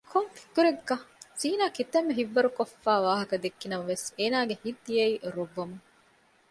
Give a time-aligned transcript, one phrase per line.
[0.11, 0.95] ކޮން ފިކުރެއްގަ؟;
[1.39, 5.85] ޒީނާ ކިތައްމެ ހިތްވަރުކޮށްފައި ވާހަކަ ދެއްކި ނަމަވެސް އޭނަގެ ހިތް ދިޔައީ ރޮއްވަމުން